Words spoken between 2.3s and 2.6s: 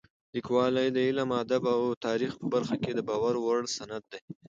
په